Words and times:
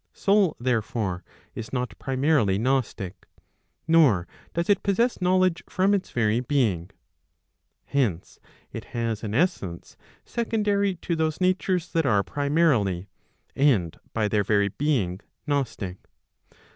Soul 0.13 0.57
therefore, 0.59 1.23
is 1.53 1.71
not 1.71 1.93
primarily 1.99 2.57
gnostic, 2.57 3.27
nor 3.87 4.27
does 4.55 4.67
it 4.67 4.81
possess 4.81 5.21
knowledge 5.21 5.63
from 5.69 5.93
its 5.93 6.09
very 6.09 6.39
being. 6.39 6.89
Hence/ 7.85 8.39
it 8.73 8.85
has 8.97 9.23
an 9.23 9.35
essence 9.35 9.97
secon¬ 10.25 10.63
dary 10.63 10.95
to 10.95 11.15
those 11.15 11.39
natures 11.39 11.87
that 11.91 12.07
are 12.07 12.23
primarily, 12.23 13.09
and 13.55 13.99
by 14.11 14.27
their 14.27 14.43
very 14.43 14.69
being, 14.69 15.19
gnostic. 15.45 15.97